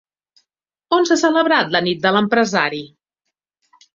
On 0.97 1.05
s'ha 1.09 1.17
celebrat 1.23 1.69
la 1.75 1.81
Nit 1.87 2.01
de 2.07 2.13
l'Empresari? 2.17 2.83